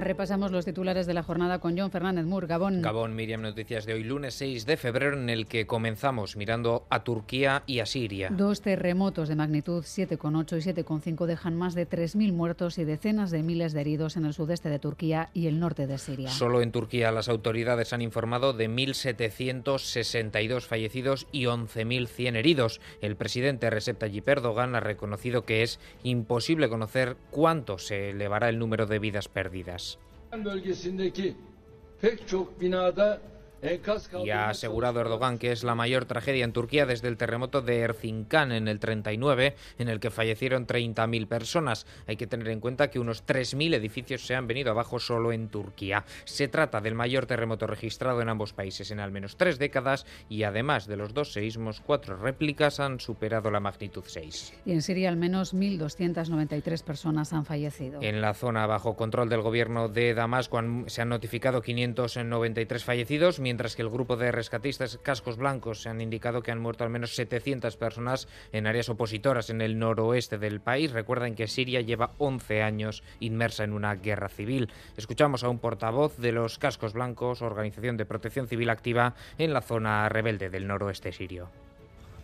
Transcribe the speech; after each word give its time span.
Repasamos 0.00 0.50
los 0.50 0.64
titulares 0.64 1.06
de 1.06 1.12
la 1.12 1.22
jornada 1.22 1.58
con 1.58 1.76
John 1.78 1.90
Fernández 1.90 2.24
Mur, 2.24 2.46
Gabón. 2.46 2.80
Gabón, 2.80 3.14
Miriam, 3.14 3.42
noticias 3.42 3.84
de 3.84 3.92
hoy, 3.92 4.02
lunes 4.02 4.32
6 4.34 4.64
de 4.64 4.78
febrero, 4.78 5.14
en 5.14 5.28
el 5.28 5.46
que 5.46 5.66
comenzamos 5.66 6.36
mirando 6.36 6.86
a 6.88 7.04
Turquía 7.04 7.62
y 7.66 7.80
a 7.80 7.86
Siria. 7.86 8.30
Dos 8.30 8.62
terremotos 8.62 9.28
de 9.28 9.36
magnitud 9.36 9.84
7,8 9.84 10.56
y 10.56 10.82
7,5 10.82 11.26
dejan 11.26 11.54
más 11.54 11.74
de 11.74 11.86
3.000 11.86 12.32
muertos 12.32 12.78
y 12.78 12.84
decenas 12.84 13.30
de 13.30 13.42
miles 13.42 13.74
de 13.74 13.82
heridos 13.82 14.16
en 14.16 14.24
el 14.24 14.32
sudeste 14.32 14.70
de 14.70 14.78
Turquía 14.78 15.28
y 15.34 15.48
el 15.48 15.60
norte 15.60 15.86
de 15.86 15.98
Siria. 15.98 16.30
Solo 16.30 16.62
en 16.62 16.72
Turquía 16.72 17.12
las 17.12 17.28
autoridades 17.28 17.92
han 17.92 18.00
informado 18.00 18.54
de 18.54 18.70
1.762 18.70 20.62
fallecidos 20.62 21.26
y 21.30 21.44
11.100 21.44 22.36
heridos. 22.36 22.80
El 23.02 23.16
presidente 23.16 23.68
Recep 23.68 23.98
Tayyip 23.98 24.26
Erdogan 24.26 24.74
ha 24.74 24.80
reconocido 24.80 25.44
que 25.44 25.62
es 25.62 25.78
imposible 26.02 26.70
conocer 26.70 27.18
cuánto 27.30 27.76
se 27.76 28.10
elevará 28.10 28.48
el 28.48 28.58
número 28.58 28.86
de 28.86 28.98
vidas 28.98 29.28
perdidas. 29.28 29.89
Bölgesindeki 30.32 31.34
pek 32.00 32.28
çok 32.28 32.60
binada 32.60 33.20
Y 34.24 34.30
ha 34.30 34.48
asegurado 34.48 35.00
Erdogan 35.00 35.38
que 35.38 35.52
es 35.52 35.64
la 35.64 35.74
mayor 35.74 36.06
tragedia 36.06 36.44
en 36.44 36.52
Turquía 36.52 36.86
desde 36.86 37.08
el 37.08 37.16
terremoto 37.16 37.62
de 37.62 37.80
Erzincan 37.80 38.52
en 38.52 38.68
el 38.68 38.80
39, 38.80 39.54
en 39.78 39.88
el 39.88 40.00
que 40.00 40.10
fallecieron 40.10 40.66
30.000 40.66 41.26
personas. 41.26 41.86
Hay 42.06 42.16
que 42.16 42.26
tener 42.26 42.48
en 42.48 42.60
cuenta 42.60 42.90
que 42.90 42.98
unos 42.98 43.26
3.000 43.26 43.74
edificios 43.74 44.26
se 44.26 44.34
han 44.34 44.46
venido 44.46 44.70
abajo 44.70 44.98
solo 44.98 45.32
en 45.32 45.48
Turquía. 45.48 46.04
Se 46.24 46.48
trata 46.48 46.80
del 46.80 46.94
mayor 46.94 47.26
terremoto 47.26 47.66
registrado 47.66 48.22
en 48.22 48.28
ambos 48.28 48.52
países 48.52 48.90
en 48.90 49.00
al 49.00 49.10
menos 49.10 49.36
tres 49.36 49.58
décadas 49.58 50.06
y 50.28 50.42
además 50.44 50.86
de 50.86 50.96
los 50.96 51.14
dos 51.14 51.32
seísmos, 51.32 51.80
cuatro 51.80 52.16
réplicas 52.16 52.80
han 52.80 53.00
superado 53.00 53.50
la 53.50 53.60
magnitud 53.60 54.04
6. 54.06 54.54
Y 54.64 54.72
en 54.72 54.82
Siria 54.82 55.08
al 55.08 55.16
menos 55.16 55.54
1.293 55.54 56.82
personas 56.82 57.32
han 57.32 57.44
fallecido. 57.44 58.00
En 58.02 58.20
la 58.20 58.34
zona 58.34 58.66
bajo 58.66 58.96
control 58.96 59.28
del 59.28 59.42
gobierno 59.42 59.88
de 59.88 60.14
Damasco 60.14 60.60
se 60.86 61.02
han 61.02 61.08
notificado 61.08 61.62
593 61.62 62.84
fallecidos, 62.84 63.40
mientras 63.50 63.74
que 63.74 63.82
el 63.82 63.90
grupo 63.90 64.16
de 64.16 64.30
rescatistas 64.30 65.00
Cascos 65.02 65.36
Blancos 65.36 65.84
han 65.88 66.00
indicado 66.00 66.40
que 66.40 66.52
han 66.52 66.60
muerto 66.60 66.84
al 66.84 66.90
menos 66.90 67.16
700 67.16 67.76
personas 67.76 68.28
en 68.52 68.68
áreas 68.68 68.88
opositoras 68.88 69.50
en 69.50 69.60
el 69.60 69.76
noroeste 69.76 70.38
del 70.38 70.60
país. 70.60 70.92
Recuerden 70.92 71.34
que 71.34 71.48
Siria 71.48 71.80
lleva 71.80 72.12
11 72.18 72.62
años 72.62 73.02
inmersa 73.18 73.64
en 73.64 73.72
una 73.72 73.96
guerra 73.96 74.28
civil. 74.28 74.70
Escuchamos 74.96 75.42
a 75.42 75.48
un 75.48 75.58
portavoz 75.58 76.16
de 76.18 76.30
los 76.30 76.58
Cascos 76.58 76.92
Blancos, 76.92 77.42
organización 77.42 77.96
de 77.96 78.06
protección 78.06 78.46
civil 78.46 78.70
activa 78.70 79.16
en 79.36 79.52
la 79.52 79.62
zona 79.62 80.08
rebelde 80.08 80.48
del 80.48 80.68
noroeste 80.68 81.10
sirio. 81.10 81.50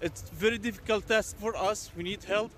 It's 0.00 0.24
very 0.40 0.58
difficult 0.58 1.06
task 1.06 1.38
for 1.38 1.54
us. 1.54 1.92
We 1.96 2.02
need 2.02 2.24
help. 2.28 2.50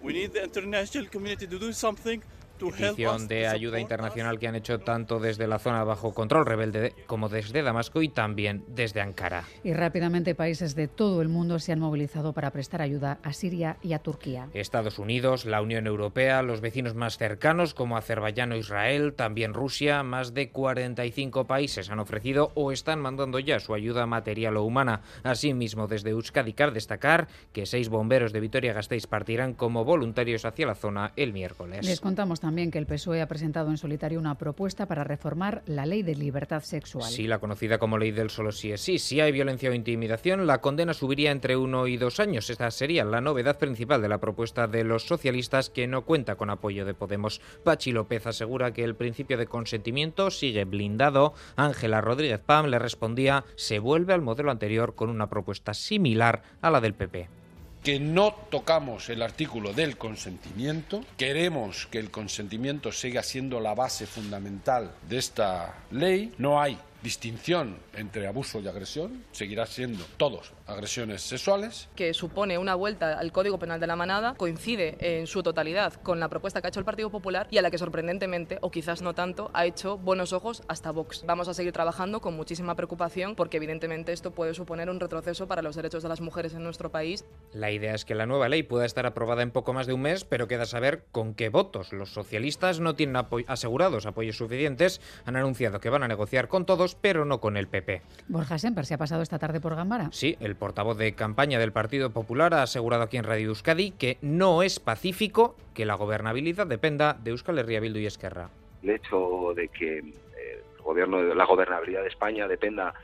We 0.00 0.12
need 0.12 0.30
the 0.30 0.44
international 0.44 1.10
community 1.10 1.48
to 1.48 1.58
do 1.58 1.72
something 1.72 2.22
petición 2.70 3.28
de 3.28 3.46
ayuda 3.46 3.80
internacional 3.80 4.38
que 4.38 4.48
han 4.48 4.54
hecho 4.54 4.78
tanto 4.80 5.18
desde 5.18 5.46
la 5.46 5.58
zona 5.58 5.84
bajo 5.84 6.14
control 6.14 6.46
rebelde 6.46 6.94
como 7.06 7.28
desde 7.28 7.62
Damasco 7.62 8.02
y 8.02 8.08
también 8.08 8.64
desde 8.68 9.00
Ankara. 9.00 9.44
Y 9.64 9.72
rápidamente 9.72 10.34
países 10.34 10.74
de 10.74 10.88
todo 10.88 11.22
el 11.22 11.28
mundo 11.28 11.58
se 11.58 11.72
han 11.72 11.80
movilizado 11.80 12.32
para 12.32 12.50
prestar 12.50 12.82
ayuda 12.82 13.18
a 13.22 13.32
Siria 13.32 13.76
y 13.82 13.92
a 13.92 13.98
Turquía. 13.98 14.48
Estados 14.54 14.98
Unidos, 14.98 15.44
la 15.44 15.62
Unión 15.62 15.86
Europea, 15.86 16.42
los 16.42 16.60
vecinos 16.60 16.94
más 16.94 17.18
cercanos 17.18 17.74
como 17.74 17.96
Azerbaiyán 17.96 18.52
o 18.52 18.56
Israel, 18.56 19.14
también 19.14 19.54
Rusia, 19.54 20.02
más 20.02 20.34
de 20.34 20.50
45 20.50 21.46
países 21.46 21.90
han 21.90 21.98
ofrecido 21.98 22.52
o 22.54 22.72
están 22.72 23.00
mandando 23.00 23.38
ya 23.38 23.60
su 23.60 23.74
ayuda 23.74 24.06
material 24.06 24.56
o 24.56 24.64
humana. 24.64 25.02
Asimismo, 25.22 25.86
desde 25.86 26.10
Euskadi 26.10 26.52
car 26.52 26.72
destacar 26.72 27.28
que 27.52 27.66
seis 27.66 27.88
bomberos 27.88 28.32
de 28.32 28.40
Vitoria-Gasteiz 28.40 29.06
partirán 29.06 29.54
como 29.54 29.84
voluntarios 29.84 30.44
hacia 30.44 30.66
la 30.66 30.74
zona 30.74 31.12
el 31.16 31.32
miércoles. 31.32 31.84
Les 31.84 32.00
contamos 32.00 32.40
también 32.40 32.51
también 32.52 32.70
que 32.70 32.76
el 32.76 32.84
PSOE 32.84 33.22
ha 33.22 33.28
presentado 33.28 33.70
en 33.70 33.78
solitario 33.78 34.18
una 34.18 34.36
propuesta 34.36 34.84
para 34.84 35.04
reformar 35.04 35.62
la 35.64 35.86
ley 35.86 36.02
de 36.02 36.14
libertad 36.14 36.62
sexual. 36.62 37.10
Sí, 37.10 37.26
la 37.26 37.38
conocida 37.38 37.78
como 37.78 37.96
ley 37.96 38.10
del 38.10 38.28
solo 38.28 38.52
sí 38.52 38.72
es 38.72 38.82
sí. 38.82 38.98
Si 38.98 39.22
hay 39.22 39.32
violencia 39.32 39.70
o 39.70 39.72
intimidación, 39.72 40.46
la 40.46 40.60
condena 40.60 40.92
subiría 40.92 41.30
entre 41.30 41.56
uno 41.56 41.86
y 41.86 41.96
dos 41.96 42.20
años. 42.20 42.50
Esta 42.50 42.70
sería 42.70 43.06
la 43.06 43.22
novedad 43.22 43.56
principal 43.56 44.02
de 44.02 44.10
la 44.10 44.20
propuesta 44.20 44.66
de 44.66 44.84
los 44.84 45.06
socialistas 45.06 45.70
que 45.70 45.86
no 45.86 46.04
cuenta 46.04 46.34
con 46.34 46.50
apoyo 46.50 46.84
de 46.84 46.92
Podemos. 46.92 47.40
Pachi 47.64 47.90
López 47.90 48.26
asegura 48.26 48.74
que 48.74 48.84
el 48.84 48.96
principio 48.96 49.38
de 49.38 49.46
consentimiento 49.46 50.30
sigue 50.30 50.66
blindado. 50.66 51.32
Ángela 51.56 52.02
Rodríguez 52.02 52.40
Pam 52.40 52.66
le 52.66 52.78
respondía 52.78 53.46
se 53.56 53.78
vuelve 53.78 54.12
al 54.12 54.20
modelo 54.20 54.50
anterior 54.50 54.94
con 54.94 55.08
una 55.08 55.30
propuesta 55.30 55.72
similar 55.72 56.42
a 56.60 56.70
la 56.70 56.82
del 56.82 56.92
PP 56.92 57.41
que 57.82 57.98
no 57.98 58.32
tocamos 58.50 59.08
el 59.08 59.22
artículo 59.22 59.72
del 59.72 59.96
consentimiento, 59.96 61.04
queremos 61.16 61.86
que 61.86 61.98
el 61.98 62.10
consentimiento 62.10 62.92
siga 62.92 63.22
siendo 63.22 63.60
la 63.60 63.74
base 63.74 64.06
fundamental 64.06 64.92
de 65.08 65.18
esta 65.18 65.74
ley, 65.90 66.32
no 66.38 66.60
hay 66.60 66.78
distinción 67.02 67.78
entre 67.94 68.26
abuso 68.26 68.60
y 68.60 68.68
agresión, 68.68 69.24
seguirá 69.32 69.66
siendo 69.66 70.04
todos 70.16 70.52
agresiones 70.66 71.22
sexuales. 71.22 71.88
Que 71.96 72.14
supone 72.14 72.58
una 72.58 72.74
vuelta 72.74 73.18
al 73.18 73.32
Código 73.32 73.58
Penal 73.58 73.80
de 73.80 73.86
la 73.86 73.96
Manada, 73.96 74.34
coincide 74.34 74.96
en 75.00 75.26
su 75.26 75.42
totalidad 75.42 75.94
con 75.94 76.20
la 76.20 76.28
propuesta 76.28 76.60
que 76.60 76.68
ha 76.68 76.70
hecho 76.70 76.80
el 76.80 76.86
Partido 76.86 77.10
Popular 77.10 77.48
y 77.50 77.58
a 77.58 77.62
la 77.62 77.70
que 77.70 77.78
sorprendentemente, 77.78 78.58
o 78.60 78.70
quizás 78.70 79.02
no 79.02 79.14
tanto, 79.14 79.50
ha 79.52 79.66
hecho 79.66 79.98
buenos 79.98 80.32
ojos 80.32 80.62
hasta 80.68 80.90
Vox. 80.90 81.24
Vamos 81.26 81.48
a 81.48 81.54
seguir 81.54 81.72
trabajando 81.72 82.20
con 82.20 82.34
muchísima 82.34 82.74
preocupación 82.76 83.34
porque 83.34 83.56
evidentemente 83.56 84.12
esto 84.12 84.30
puede 84.30 84.54
suponer 84.54 84.88
un 84.88 85.00
retroceso 85.00 85.46
para 85.46 85.62
los 85.62 85.76
derechos 85.76 86.02
de 86.02 86.08
las 86.08 86.20
mujeres 86.20 86.54
en 86.54 86.62
nuestro 86.62 86.90
país. 86.90 87.24
La 87.52 87.70
idea 87.70 87.94
es 87.94 88.04
que 88.04 88.14
la 88.14 88.26
nueva 88.26 88.48
ley 88.48 88.62
pueda 88.62 88.86
estar 88.86 89.06
aprobada 89.06 89.42
en 89.42 89.50
poco 89.50 89.72
más 89.72 89.86
de 89.86 89.92
un 89.92 90.02
mes, 90.02 90.24
pero 90.24 90.48
queda 90.48 90.66
saber 90.66 91.04
con 91.10 91.34
qué 91.34 91.48
votos. 91.48 91.92
Los 91.92 92.12
socialistas 92.12 92.80
no 92.80 92.94
tienen 92.94 93.24
asegurados 93.46 94.06
apoyos 94.06 94.36
suficientes, 94.36 95.00
han 95.24 95.36
anunciado 95.36 95.80
que 95.80 95.90
van 95.90 96.02
a 96.02 96.08
negociar 96.08 96.48
con 96.48 96.66
todos, 96.66 96.91
pero 96.94 97.24
no 97.24 97.40
con 97.40 97.56
el 97.56 97.68
PP. 97.68 98.02
Borja 98.28 98.58
Semper 98.58 98.86
se 98.86 98.94
ha 98.94 98.98
pasado 98.98 99.22
esta 99.22 99.38
tarde 99.38 99.60
por 99.60 99.74
Gambara. 99.74 100.08
Sí, 100.12 100.36
el 100.40 100.56
portavoz 100.56 100.96
de 100.98 101.14
campaña 101.14 101.58
del 101.58 101.72
Partido 101.72 102.10
Popular 102.10 102.54
ha 102.54 102.62
asegurado 102.62 103.02
aquí 103.02 103.16
en 103.16 103.24
Radio 103.24 103.48
Euskadi 103.48 103.92
que 103.92 104.18
no 104.22 104.62
es 104.62 104.80
pacífico 104.80 105.56
que 105.74 105.86
la 105.86 105.94
gobernabilidad 105.94 106.66
dependa 106.66 107.14
de 107.14 107.30
Euskal 107.30 107.58
Herria 107.58 107.80
Bildu 107.80 107.98
y 107.98 108.06
Esquerra. 108.06 108.50
El 108.82 108.90
hecho 108.90 109.52
de 109.54 109.68
que 109.68 109.98
eh, 109.98 110.62
el 110.76 110.82
gobierno, 110.82 111.22
la 111.22 111.44
gobernabilidad 111.44 112.02
de 112.02 112.08
España 112.08 112.48
dependa, 112.48 112.94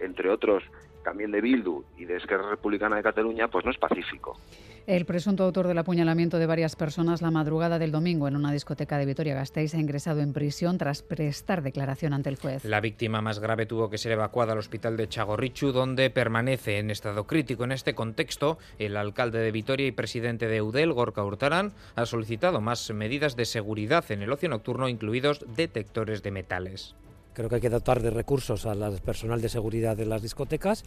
entre 0.00 0.30
otros, 0.30 0.62
también 1.02 1.30
de 1.30 1.40
Bildu 1.40 1.84
y 1.98 2.04
de 2.04 2.16
Esquerra 2.16 2.50
Republicana 2.50 2.96
de 2.96 3.02
Cataluña, 3.02 3.48
pues 3.48 3.64
no 3.64 3.70
es 3.70 3.78
pacífico. 3.78 4.36
El 4.86 5.04
presunto 5.04 5.44
autor 5.44 5.68
del 5.68 5.78
apuñalamiento 5.78 6.38
de 6.38 6.46
varias 6.46 6.74
personas 6.74 7.22
la 7.22 7.30
madrugada 7.30 7.78
del 7.78 7.92
domingo 7.92 8.26
en 8.26 8.34
una 8.34 8.50
discoteca 8.50 8.98
de 8.98 9.06
Vitoria-Gasteiz 9.06 9.74
ha 9.74 9.78
ingresado 9.78 10.20
en 10.20 10.32
prisión 10.32 10.76
tras 10.76 11.02
prestar 11.02 11.62
declaración 11.62 12.12
ante 12.12 12.30
el 12.30 12.36
juez. 12.36 12.64
La 12.64 12.80
víctima 12.80 13.20
más 13.20 13.38
grave 13.38 13.66
tuvo 13.66 13.88
que 13.90 13.98
ser 13.98 14.10
evacuada 14.10 14.52
al 14.52 14.58
hospital 14.58 14.96
de 14.96 15.08
Chagorrichu, 15.08 15.70
donde 15.70 16.10
permanece 16.10 16.78
en 16.78 16.90
estado 16.90 17.28
crítico. 17.28 17.62
En 17.62 17.70
este 17.70 17.94
contexto, 17.94 18.58
el 18.80 18.96
alcalde 18.96 19.38
de 19.38 19.52
Vitoria 19.52 19.86
y 19.86 19.92
presidente 19.92 20.48
de 20.48 20.62
UDEL, 20.62 20.92
Gorka 20.92 21.22
Hurtarán, 21.22 21.72
ha 21.94 22.04
solicitado 22.04 22.60
más 22.60 22.90
medidas 22.92 23.36
de 23.36 23.44
seguridad 23.44 24.10
en 24.10 24.22
el 24.22 24.32
ocio 24.32 24.48
nocturno, 24.48 24.88
incluidos 24.88 25.44
detectores 25.56 26.24
de 26.24 26.32
metales. 26.32 26.96
Creo 27.34 27.48
que 27.48 27.56
hay 27.56 27.60
que 27.60 27.70
dotar 27.70 28.02
de 28.02 28.10
recursos 28.10 28.66
al 28.66 29.00
personal 29.00 29.40
de 29.40 29.48
seguridad 29.48 29.96
de 29.96 30.06
las 30.06 30.22
discotecas 30.22 30.84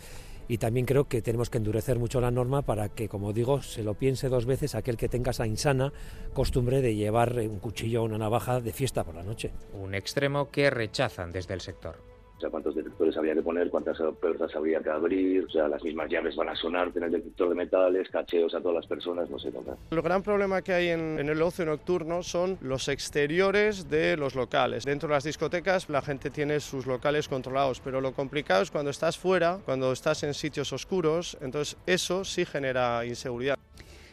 y 0.48 0.58
también 0.58 0.86
creo 0.86 1.08
que 1.08 1.22
tenemos 1.22 1.50
que 1.50 1.58
endurecer 1.58 1.98
mucho 1.98 2.22
la 2.22 2.32
norma 2.32 2.62
para 2.62 2.90
que, 2.90 3.10
como 3.10 3.34
digo, 3.34 3.62
se 3.62 3.84
lo 3.84 3.96
piense 3.96 4.30
dos 4.30 4.46
veces 4.46 4.76
aquel 4.76 4.98
que 4.98 5.10
tenga 5.10 5.32
esa 5.32 5.48
insana 5.48 5.92
costumbre 6.34 6.82
de 6.82 6.96
llevar 6.96 7.38
un 7.40 7.60
cuchillo 7.60 8.04
o 8.04 8.06
una 8.06 8.18
navaja 8.18 8.62
de 8.62 8.72
fiesta 8.72 9.04
por 9.04 9.16
la 9.16 9.24
noche. 9.24 9.52
Un 9.74 9.96
extremo 9.96 10.52
que 10.52 10.70
rechazan 10.70 11.32
desde 11.32 11.54
el 11.54 11.62
sector 11.62 12.15
o 12.38 12.40
sea, 12.40 12.50
cuántos 12.50 12.76
detectores 12.76 13.16
habría 13.18 13.34
que 13.34 13.42
poner, 13.42 13.70
cuántas 13.70 13.98
puertas 14.20 14.54
habría 14.56 14.80
que 14.82 14.90
abrir, 14.90 15.46
o 15.46 15.50
sea, 15.50 15.68
las 15.68 15.84
mismas 15.84 16.10
llaves 16.10 16.36
van 16.36 16.50
a 16.50 16.56
sonar 16.56 16.92
en 16.96 17.04
el 17.04 17.12
detector 17.12 17.50
de 17.50 17.56
metales, 17.56 18.10
cacheos 18.10 18.54
a 18.54 18.62
todas 18.62 18.76
las 18.76 18.88
personas, 18.88 19.30
no 19.30 19.40
sé 19.40 19.52
dónde. 19.52 19.72
El 19.92 20.02
gran 20.02 20.22
problema 20.22 20.62
que 20.62 20.74
hay 20.74 20.90
en, 20.90 21.20
en, 21.20 21.30
el 21.30 21.42
ocio 21.42 21.66
nocturno 21.66 22.24
son 22.24 22.58
los 22.62 22.88
exteriores 22.90 23.90
de 23.90 24.18
los 24.18 24.36
locales. 24.36 24.84
Dentro 24.86 25.08
de 25.08 25.16
las 25.16 25.24
discotecas 25.24 25.90
la 25.90 26.02
gente 26.02 26.30
tiene 26.30 26.60
sus 26.60 26.86
locales 26.86 27.28
controlados, 27.28 27.80
pero 27.80 28.02
lo 28.02 28.14
complicado 28.14 28.64
es 28.64 28.72
cuando 28.72 28.92
estás 28.92 29.18
fuera, 29.18 29.60
cuando 29.66 29.92
estás 29.92 30.24
en 30.24 30.34
sitios 30.34 30.74
oscuros, 30.74 31.38
entonces 31.42 31.78
eso 31.86 32.26
sí 32.26 32.46
genera 32.46 33.06
inseguridad. 33.06 33.58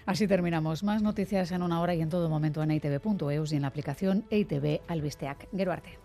Así 0.07 0.27
terminamos. 0.27 0.83
Más 0.83 1.03
noticias 1.03 1.53
en 1.53 1.63
una 1.63 1.81
hora 1.81 1.95
y 1.95 2.03
en 2.03 2.09
todo 2.09 2.29
momento 2.29 2.63
en 2.63 2.73
itv.eus 2.73 3.53
y 3.53 3.57
en 3.57 3.63
la 3.63 3.69
aplicación 3.69 4.25
ITV 4.31 4.81
Albisteac. 4.89 5.49
Geruarte. 5.55 5.99